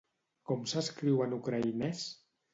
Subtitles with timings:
[0.51, 2.05] Com s'escriu en ucraïnès?